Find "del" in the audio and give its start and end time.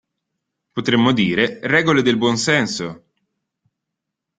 2.01-2.17